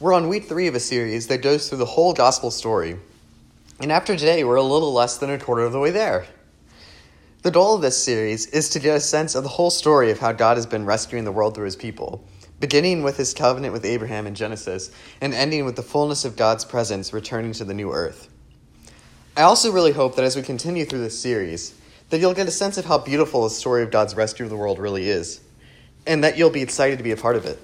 [0.00, 2.96] We're on week three of a series that goes through the whole gospel story.
[3.80, 6.24] And after today, we're a little less than a quarter of the way there.
[7.42, 10.18] The goal of this series is to get a sense of the whole story of
[10.18, 12.24] how God has been rescuing the world through his people,
[12.60, 14.90] beginning with his covenant with Abraham in Genesis
[15.20, 18.30] and ending with the fullness of God's presence returning to the new earth.
[19.36, 21.74] I also really hope that as we continue through this series,
[22.08, 24.56] that you'll get a sense of how beautiful the story of God's rescue of the
[24.56, 25.42] world really is,
[26.06, 27.58] and that you'll be excited to be a part of it.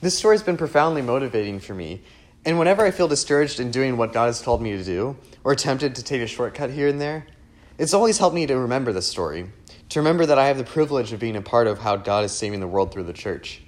[0.00, 2.02] This story has been profoundly motivating for me,
[2.44, 5.56] and whenever I feel discouraged in doing what God has told me to do, or
[5.56, 7.26] tempted to take a shortcut here and there,
[7.78, 9.50] it's always helped me to remember this story,
[9.88, 12.30] to remember that I have the privilege of being a part of how God is
[12.30, 13.60] saving the world through the church.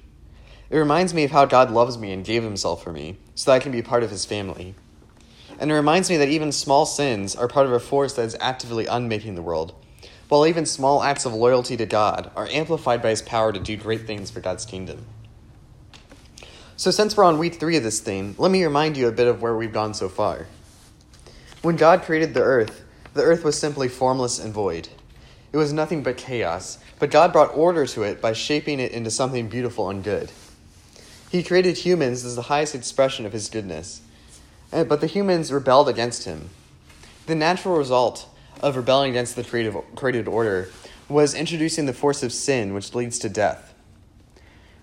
[0.71, 3.57] It reminds me of how God loves me and gave himself for me, so that
[3.57, 4.77] I can be part of his family.
[5.59, 8.37] And it reminds me that even small sins are part of a force that is
[8.39, 9.75] actively unmaking the world,
[10.29, 13.77] while even small acts of loyalty to God are amplified by his power to do
[13.77, 15.07] great things for God's kingdom.
[16.81, 19.27] So, since we're on week three of this theme, let me remind you a bit
[19.27, 20.47] of where we've gone so far.
[21.61, 22.83] When God created the earth,
[23.13, 24.89] the earth was simply formless and void.
[25.53, 29.11] It was nothing but chaos, but God brought order to it by shaping it into
[29.11, 30.33] something beautiful and good.
[31.31, 34.01] He created humans as the highest expression of his goodness,
[34.71, 36.49] but the humans rebelled against him.
[37.27, 38.27] The natural result
[38.63, 40.71] of rebelling against the creative, created order
[41.11, 43.70] was introducing the force of sin, which leads to death.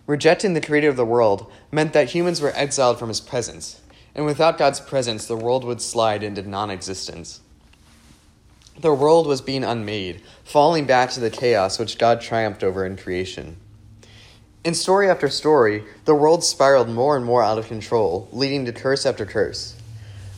[0.07, 3.81] Rejecting the creator of the world meant that humans were exiled from his presence,
[4.15, 7.41] and without God's presence, the world would slide into non existence.
[8.79, 12.95] The world was being unmade, falling back to the chaos which God triumphed over in
[12.95, 13.57] creation.
[14.63, 18.71] In story after story, the world spiraled more and more out of control, leading to
[18.71, 19.75] curse after curse.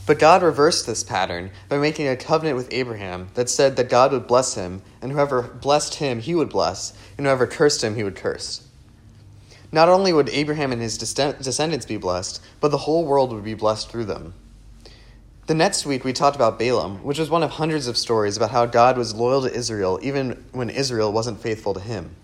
[0.04, 4.10] But God reversed this pattern by making a covenant with Abraham that said that God
[4.10, 8.02] would bless him, and whoever blessed him, he would bless, and whoever cursed him, he
[8.02, 8.66] would curse.
[9.72, 13.54] Not only would Abraham and his descendants be blessed, but the whole world would be
[13.54, 14.34] blessed through them.
[15.46, 18.50] The next week, we talked about Balaam, which was one of hundreds of stories about
[18.50, 22.14] how God was loyal to Israel even when Israel wasn't faithful to him.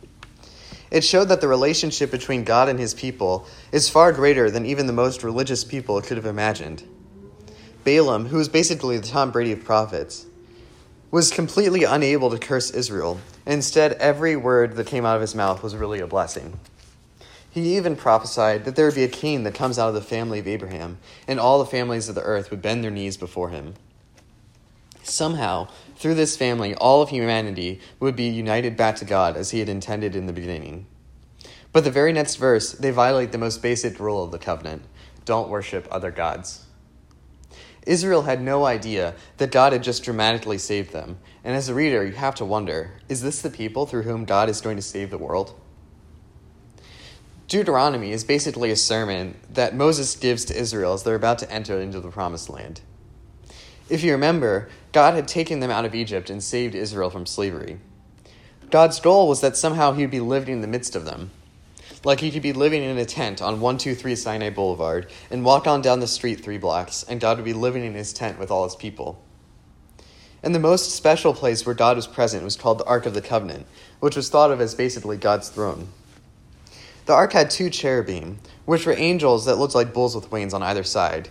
[0.91, 4.87] It showed that the relationship between God and his people is far greater than even
[4.87, 6.85] the most religious people could have imagined.
[7.83, 10.27] Balaam, who was basically the Tom Brady of prophets,
[11.11, 13.21] was completely unable to curse Israel.
[13.47, 16.59] Instead, every word that came out of his mouth was really a blessing.
[17.57, 20.41] He even prophesied that there would be a king that comes out of the family
[20.41, 23.73] of Abraham, and all the families of the earth would bend their knees before him.
[25.03, 29.61] Somehow, through this family, all of humanity would be united back to God as he
[29.61, 30.85] had intended in the beginning.
[31.73, 34.83] But the very next verse, they violate the most basic rule of the covenant
[35.25, 36.67] don't worship other gods.
[37.87, 41.21] Israel had no idea that God had just dramatically saved them.
[41.43, 44.51] And as a reader, you have to wonder is this the people through whom God
[44.51, 45.59] is going to save the world?
[47.49, 51.81] Deuteronomy is basically a sermon that Moses gives to Israel as they're about to enter
[51.81, 52.81] into the promised land.
[53.89, 57.79] If you remember, God had taken them out of Egypt and saved Israel from slavery.
[58.71, 61.31] God's goal was that somehow he would be living in the midst of them.
[62.03, 65.83] Like he could be living in a tent on 123 Sinai Boulevard and walk on
[65.83, 68.65] down the street three blocks, and God would be living in his tent with all
[68.65, 69.23] his people.
[70.43, 73.23] And the most special place where God was present was called the Ark of the
[73.23, 73.67] Covenant,
[74.01, 75.89] which was thought of as basically God's throne.
[77.07, 80.63] The ark had two cherubim, which were angels that looked like bulls with wings on
[80.63, 81.29] either side.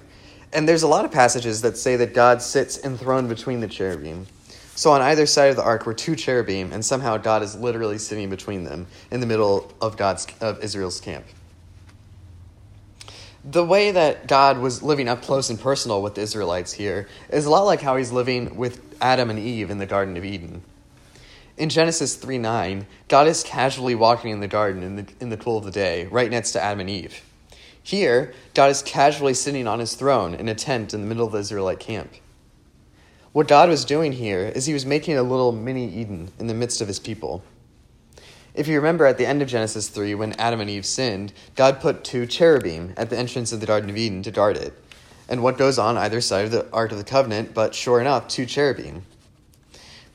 [0.53, 4.25] And there's a lot of passages that say that God sits enthroned between the cherubim.
[4.75, 7.97] So on either side of the ark were two cherubim, and somehow God is literally
[7.97, 11.25] sitting between them in the middle of God's of Israel's camp.
[13.43, 17.45] The way that God was living up close and personal with the Israelites here is
[17.45, 20.61] a lot like how he's living with Adam and Eve in the Garden of Eden.
[21.57, 25.37] In Genesis 3 9, God is casually walking in the garden in the, in the
[25.37, 27.21] cool of the day, right next to Adam and Eve.
[27.81, 31.31] Here, God is casually sitting on his throne in a tent in the middle of
[31.31, 32.11] the Israelite camp.
[33.31, 36.53] What God was doing here is he was making a little mini Eden in the
[36.53, 37.41] midst of his people.
[38.53, 41.79] If you remember at the end of Genesis 3, when Adam and Eve sinned, God
[41.79, 44.73] put two cherubim at the entrance of the Garden of Eden to guard it.
[45.29, 48.27] And what goes on either side of the Ark of the Covenant but, sure enough,
[48.27, 49.03] two cherubim.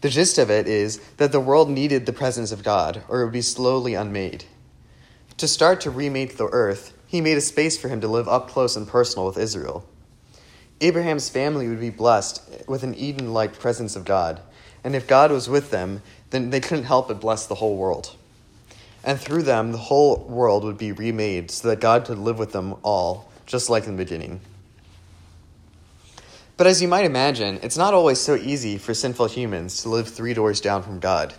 [0.00, 3.24] The gist of it is that the world needed the presence of God, or it
[3.24, 4.44] would be slowly unmade.
[5.36, 8.48] To start to remake the earth, he made a space for him to live up
[8.48, 9.84] close and personal with Israel.
[10.80, 14.40] Abraham's family would be blessed with an Eden like presence of God,
[14.82, 18.16] and if God was with them, then they couldn't help but bless the whole world.
[19.04, 22.52] And through them, the whole world would be remade so that God could live with
[22.52, 24.40] them all, just like in the beginning.
[26.60, 30.06] But as you might imagine, it's not always so easy for sinful humans to live
[30.06, 31.32] three doors down from God.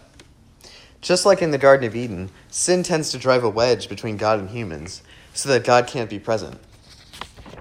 [1.00, 4.40] Just like in the Garden of Eden, sin tends to drive a wedge between God
[4.40, 5.04] and humans
[5.36, 6.60] so that God can't be present.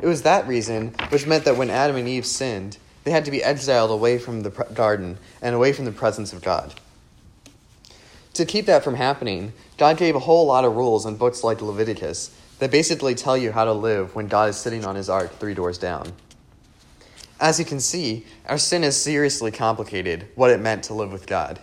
[0.01, 3.31] It was that reason which meant that when Adam and Eve sinned, they had to
[3.31, 6.73] be exiled away from the garden and away from the presence of God.
[8.33, 11.61] To keep that from happening, God gave a whole lot of rules in books like
[11.61, 15.39] Leviticus that basically tell you how to live when God is sitting on his ark
[15.39, 16.15] three doors down.
[17.41, 21.27] As you can see, our sin has seriously complicated what it meant to live with
[21.27, 21.59] God.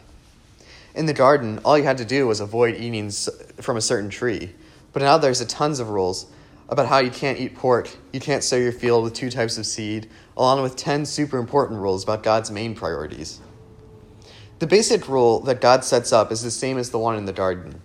[0.96, 3.12] In the garden, all you had to do was avoid eating
[3.62, 4.54] from a certain tree,
[4.92, 6.26] but now there's a tons of rules
[6.68, 9.68] about how you can't eat pork, you can't sow your field with two types of
[9.68, 13.40] seed, along with 10 super important rules about God's main priorities.
[14.58, 17.34] The basic rule that God sets up is the same as the one in the
[17.34, 17.80] garden.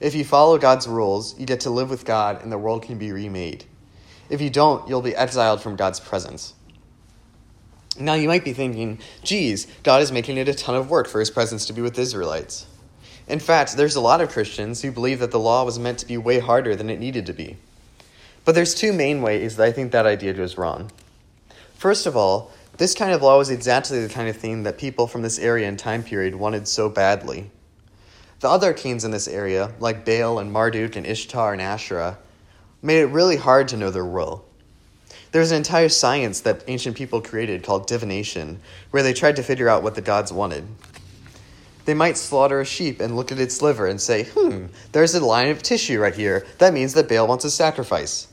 [0.00, 2.96] If you follow God's rules, you get to live with God and the world can
[2.96, 3.66] be remade.
[4.30, 6.54] If you don't, you'll be exiled from God's presence.
[7.98, 11.20] Now you might be thinking, geez, God is making it a ton of work for
[11.20, 12.66] his presence to be with Israelites.
[13.26, 16.06] In fact, there's a lot of Christians who believe that the law was meant to
[16.06, 17.56] be way harder than it needed to be.
[18.44, 20.92] But there's two main ways that I think that idea goes wrong.
[21.74, 25.06] First of all, this kind of law was exactly the kind of thing that people
[25.06, 27.50] from this area and time period wanted so badly.
[28.40, 32.18] The other kings in this area, like Baal and Marduk and Ishtar and Asherah,
[32.82, 34.44] made it really hard to know their will.
[35.36, 38.58] There's an entire science that ancient people created called divination,
[38.90, 40.66] where they tried to figure out what the gods wanted.
[41.84, 45.22] They might slaughter a sheep and look at its liver and say, hmm, there's a
[45.22, 46.46] line of tissue right here.
[46.56, 48.28] That means that Baal wants a sacrifice.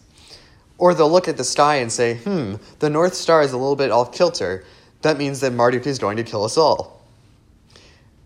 [0.77, 3.75] Or they'll look at the sky and say, hmm, the North Star is a little
[3.75, 4.63] bit off kilter.
[5.01, 7.05] That means that Marduk is going to kill us all.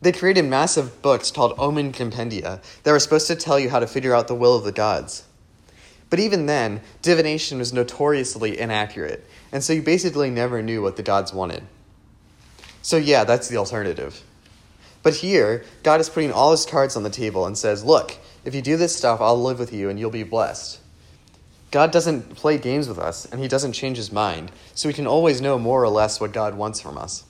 [0.03, 3.87] They created massive books called Omen Compendia that were supposed to tell you how to
[3.87, 5.26] figure out the will of the gods.
[6.09, 11.03] But even then, divination was notoriously inaccurate, and so you basically never knew what the
[11.03, 11.63] gods wanted.
[12.81, 14.23] So, yeah, that's the alternative.
[15.03, 18.55] But here, God is putting all his cards on the table and says, Look, if
[18.55, 20.79] you do this stuff, I'll live with you and you'll be blessed.
[21.69, 25.07] God doesn't play games with us, and He doesn't change His mind, so we can
[25.07, 27.25] always know more or less what God wants from us.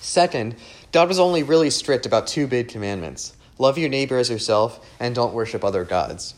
[0.00, 0.56] Second,
[0.92, 5.14] God was only really strict about two big commandments love your neighbor as yourself, and
[5.14, 6.34] don't worship other gods.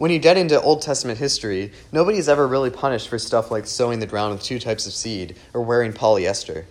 [0.00, 3.66] When you get into Old Testament history, nobody is ever really punished for stuff like
[3.66, 6.64] sowing the ground with two types of seed or wearing polyester.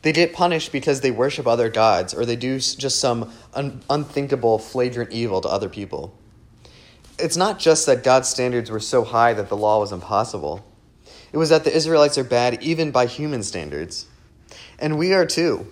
[0.00, 4.58] They get punished because they worship other gods or they do just some un- unthinkable,
[4.58, 6.14] flagrant evil to other people
[7.22, 10.64] it's not just that God's standards were so high that the law was impossible.
[11.32, 14.06] It was that the Israelites are bad even by human standards.
[14.78, 15.66] And we are too.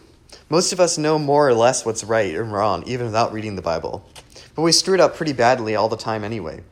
[0.48, 3.62] Most of us know more or less what's right and wrong, even without reading the
[3.62, 4.08] Bible.
[4.58, 6.64] But we screw it up pretty badly all the time anyway.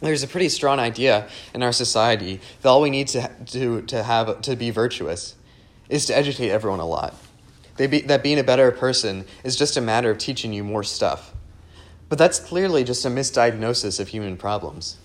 [0.00, 4.02] There's a pretty strong idea in our society that all we need to, to, to
[4.02, 5.36] have to be virtuous
[5.88, 7.14] is to educate everyone a lot.
[7.76, 11.32] Be, that being a better person is just a matter of teaching you more stuff.
[12.08, 14.96] But that's clearly just a misdiagnosis of human problems.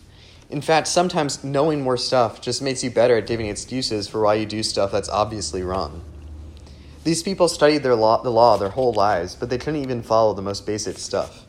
[0.50, 4.34] In fact, sometimes knowing more stuff just makes you better at giving excuses for why
[4.34, 6.04] you do stuff that's obviously wrong.
[7.04, 10.34] These people studied their law, the law their whole lives, but they couldn't even follow
[10.34, 11.46] the most basic stuff.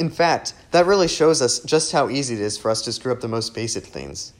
[0.00, 3.12] In fact, that really shows us just how easy it is for us to screw
[3.12, 4.32] up the most basic things.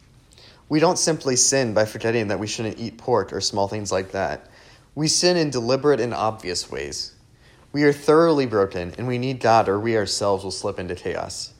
[0.70, 4.12] We don't simply sin by forgetting that we shouldn't eat pork or small things like
[4.12, 4.48] that.
[4.94, 7.12] We sin in deliberate and obvious ways.
[7.72, 11.52] We are thoroughly broken, and we need God, or we ourselves will slip into chaos.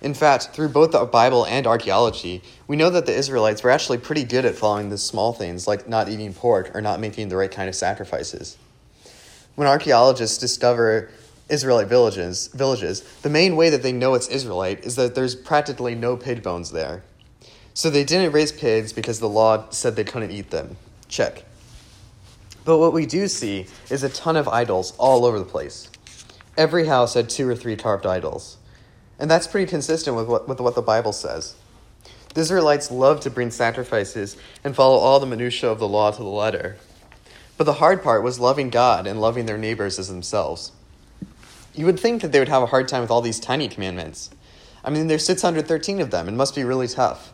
[0.00, 3.98] In fact, through both the Bible and archaeology, we know that the Israelites were actually
[3.98, 7.36] pretty good at following the small things like not eating pork or not making the
[7.36, 8.56] right kind of sacrifices.
[9.56, 11.10] When archaeologists discover
[11.50, 15.94] Israelite villages, villages, the main way that they know it's Israelite is that there's practically
[15.94, 17.02] no pig bones there.
[17.74, 20.76] So they didn't raise pigs because the law said they couldn't eat them.
[21.08, 21.44] Check.
[22.64, 25.90] But what we do see is a ton of idols all over the place.
[26.56, 28.58] Every house had two or three carved idols.
[29.18, 31.54] And that's pretty consistent with what, with what the Bible says.
[32.34, 36.22] The Israelites loved to bring sacrifices and follow all the minutiae of the law to
[36.22, 36.76] the letter.
[37.56, 40.72] But the hard part was loving God and loving their neighbors as themselves.
[41.74, 44.30] You would think that they would have a hard time with all these tiny commandments.
[44.84, 46.28] I mean, there's 613 of them.
[46.28, 47.32] It must be really tough.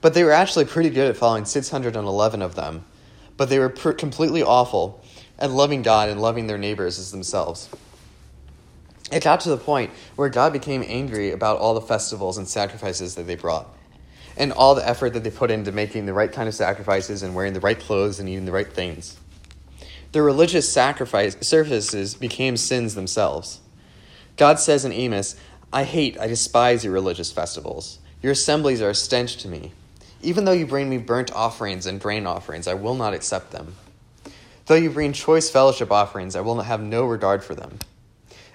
[0.00, 2.84] But they were actually pretty good at following 611 of them,
[3.36, 5.02] but they were completely awful
[5.38, 7.68] at loving God and loving their neighbors as themselves.
[9.10, 13.14] It got to the point where God became angry about all the festivals and sacrifices
[13.14, 13.68] that they brought,
[14.36, 17.34] and all the effort that they put into making the right kind of sacrifices and
[17.34, 19.18] wearing the right clothes and eating the right things.
[20.12, 23.60] Their religious sacrifice services became sins themselves.
[24.36, 25.36] God says in Amos,
[25.72, 27.98] I hate, I despise your religious festivals.
[28.22, 29.72] Your assemblies are a stench to me.
[30.20, 33.74] Even though you bring me burnt offerings and grain offerings, I will not accept them.
[34.66, 37.78] Though you bring choice fellowship offerings, I will have no regard for them.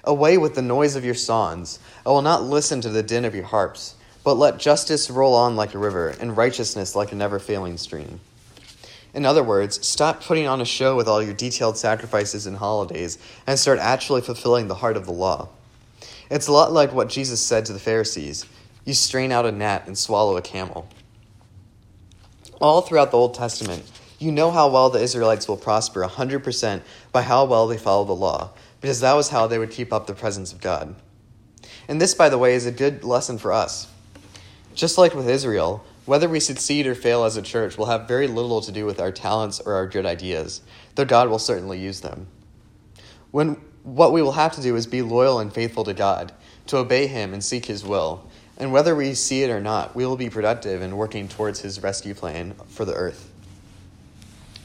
[0.04, 1.80] Away with the noise of your songs.
[2.06, 3.96] I will not listen to the din of your harps.
[4.28, 8.20] but let justice roll on like a river, and righteousness like a never failing stream.
[9.14, 13.18] In other words, stop putting on a show with all your detailed sacrifices and holidays
[13.46, 15.50] and start actually fulfilling the heart of the law.
[16.30, 18.46] It's a lot like what Jesus said to the Pharisees
[18.88, 20.88] you strain out a gnat and swallow a camel.
[22.62, 23.84] All throughout the Old Testament,
[24.18, 28.16] you know how well the Israelites will prosper 100% by how well they follow the
[28.16, 30.96] law, because that was how they would keep up the presence of God.
[31.90, 33.88] And this, by the way, is a good lesson for us.
[34.74, 38.28] Just like with Israel, whether we succeed or fail as a church will have very
[38.28, 40.62] little to do with our talents or our good ideas,
[40.96, 42.28] though God will certainly use them.
[43.32, 46.32] When what we will have to do is be loyal and faithful to God,
[46.68, 48.26] to obey Him and seek His will,
[48.58, 51.84] and whether we see it or not, we will be productive in working towards His
[51.84, 53.30] rescue plan for the earth.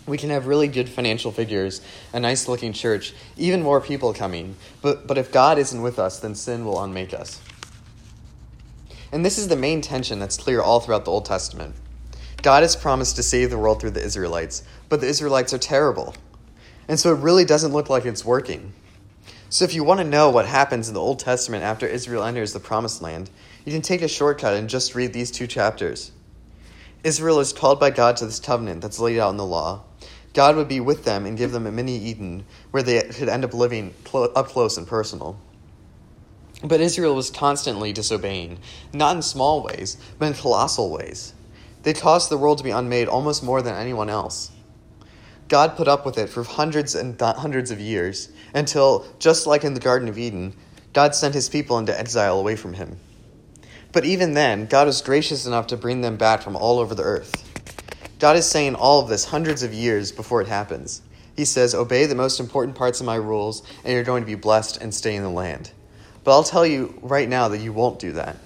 [0.07, 1.81] We can have really good financial figures,
[2.13, 6.21] a nice looking church, even more people coming, but, but if God isn't with us,
[6.21, 7.41] then sin will unmake us.
[9.13, 11.75] And this is the main tension that's clear all throughout the Old Testament.
[12.41, 16.15] God has promised to save the world through the Israelites, but the Israelites are terrible.
[16.89, 18.73] And so it really doesn't look like it's working.
[19.51, 22.55] So if you want to know what happens in the Old Testament after Israel enters
[22.55, 23.29] the Promised Land,
[23.67, 26.11] you can take a shortcut and just read these two chapters.
[27.05, 29.83] Israel is called by God to this covenant that's laid out in the law.
[30.33, 33.45] God would be with them and give them a mini Eden where they could end
[33.45, 35.39] up living up close and personal.
[36.65, 38.59] But Israel was constantly disobeying,
[38.93, 41.35] not in small ways, but in colossal ways.
[41.83, 44.53] They caused the world to be unmade almost more than anyone else.
[45.49, 49.75] God put up with it for hundreds and hundreds of years until, just like in
[49.75, 50.55] the Garden of Eden,
[50.93, 52.99] God sent his people into exile away from him.
[53.93, 57.03] But even then, God was gracious enough to bring them back from all over the
[57.03, 57.49] earth.
[58.19, 61.03] God is saying all of this hundreds of years before it happens.
[61.37, 64.37] He says, Obey the most important parts of my rules, and you're going to be
[64.37, 65.73] blessed and stay in the land.
[66.25, 68.37] But I'll tell you right now that you won't do that.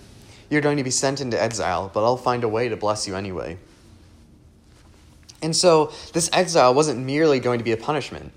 [0.48, 3.16] You're going to be sent into exile, but I'll find a way to bless you
[3.16, 3.58] anyway.
[5.42, 8.32] And so, this exile wasn't merely going to be a punishment.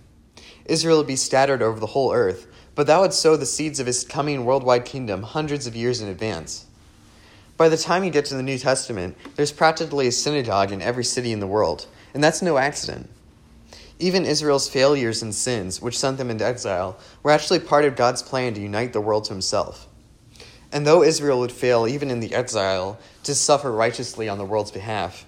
[0.65, 3.87] Israel would be scattered over the whole earth, but that would sow the seeds of
[3.87, 6.65] his coming worldwide kingdom hundreds of years in advance.
[7.57, 11.03] By the time you get to the New Testament, there's practically a synagogue in every
[11.03, 13.09] city in the world, and that's no accident.
[13.99, 18.23] Even Israel's failures and sins, which sent them into exile, were actually part of God's
[18.23, 19.87] plan to unite the world to himself.
[20.71, 24.71] And though Israel would fail even in the exile to suffer righteously on the world's
[24.71, 25.25] behalf,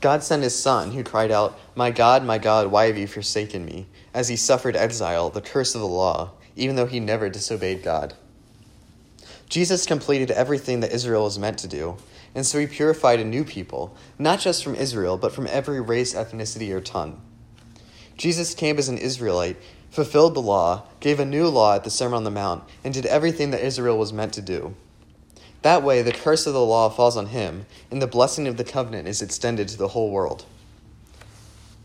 [0.00, 3.64] God sent his son, who cried out, My God, my God, why have you forsaken
[3.64, 3.86] me?
[4.14, 8.14] as he suffered exile, the curse of the law, even though he never disobeyed God.
[9.48, 11.96] Jesus completed everything that Israel was meant to do,
[12.34, 16.14] and so he purified a new people, not just from Israel, but from every race,
[16.14, 17.20] ethnicity, or tongue.
[18.16, 19.56] Jesus came as an Israelite,
[19.90, 23.06] fulfilled the law, gave a new law at the Sermon on the Mount, and did
[23.06, 24.74] everything that Israel was meant to do.
[25.62, 28.64] That way, the curse of the law falls on him, and the blessing of the
[28.64, 30.44] covenant is extended to the whole world.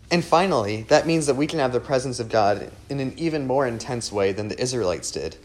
[0.09, 3.45] And finally, that means that we can have the presence of God in an even
[3.45, 5.35] more intense way than the Israelites did.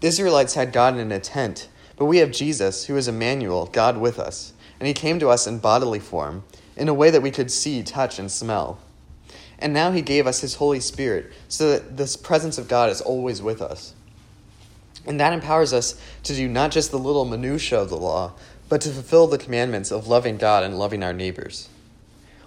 [0.00, 3.96] The Israelites had God in a tent, but we have Jesus, who is Emmanuel, God
[3.96, 6.44] with us, and he came to us in bodily form,
[6.76, 8.78] in a way that we could see, touch, and smell.
[9.58, 13.00] And now he gave us his Holy Spirit, so that this presence of God is
[13.00, 13.94] always with us.
[15.06, 18.32] And that empowers us to do not just the little minutiae of the law,
[18.68, 21.68] but to fulfill the commandments of loving God and loving our neighbors.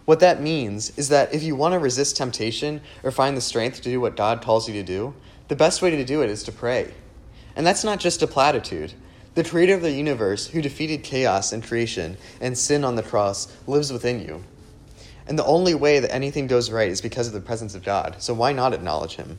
[0.05, 3.81] What that means is that if you want to resist temptation or find the strength
[3.81, 5.13] to do what God calls you to do,
[5.49, 6.93] the best way to do it is to pray.
[7.55, 8.93] And that's not just a platitude.
[9.35, 13.53] The creator of the universe, who defeated chaos and creation and sin on the cross,
[13.67, 14.43] lives within you.
[15.27, 18.15] And the only way that anything goes right is because of the presence of God,
[18.19, 19.37] so why not acknowledge Him?